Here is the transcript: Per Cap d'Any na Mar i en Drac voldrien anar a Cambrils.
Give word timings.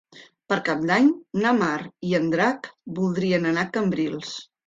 Per 0.51 0.55
Cap 0.67 0.79
d'Any 0.91 1.09
na 1.43 1.51
Mar 1.57 1.75
i 2.11 2.15
en 2.21 2.25
Drac 2.35 2.71
voldrien 3.01 3.47
anar 3.51 3.67
a 3.69 3.73
Cambrils. 3.79 4.35